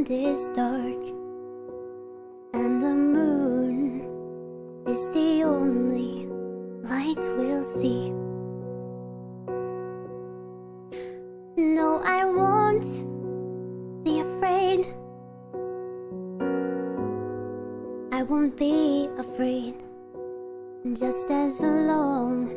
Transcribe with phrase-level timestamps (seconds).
[0.00, 1.02] land is dark
[2.54, 4.00] And the moon
[4.86, 6.26] is the only
[6.82, 8.10] light we'll see.
[11.56, 12.88] No, I won't
[14.04, 14.86] be afraid.
[18.12, 19.74] I won't be afraid.
[20.94, 22.48] Just as long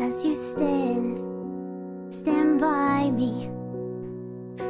[0.00, 1.18] as you stand
[2.12, 3.50] Stand by me.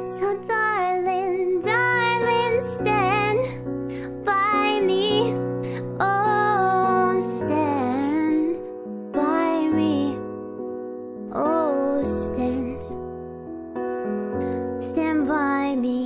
[0.09, 1.26] So darling
[2.67, 3.39] stand
[4.25, 5.33] by me.
[6.01, 8.57] Oh, stand
[9.13, 10.17] by me.
[11.33, 12.81] Oh, stand.
[14.83, 16.05] Stand by me.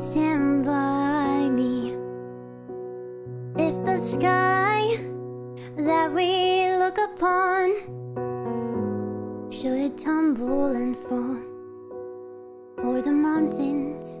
[0.00, 1.94] Stand by me.
[3.56, 4.98] If the sky
[5.76, 7.74] that we look upon
[9.50, 11.38] should tumble and fall,
[12.84, 14.20] or the mountains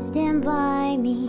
[0.00, 1.26] Stand by me,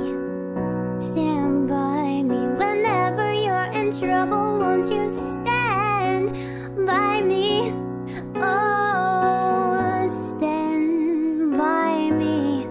[1.02, 2.48] stand by me.
[2.56, 6.32] Whenever you're in trouble, won't you stand
[6.88, 7.74] by me?
[8.36, 12.66] Oh, stand by me.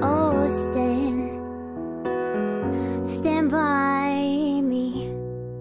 [0.00, 1.40] Oh, stand,
[3.10, 5.12] stand by me.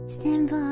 [0.06, 0.71] Stand by